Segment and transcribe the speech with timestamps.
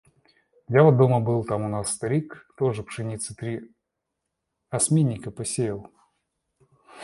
[0.67, 3.69] Я вот дома был, там у нас старик тоже пшеницы три
[4.71, 5.91] осминника посеял.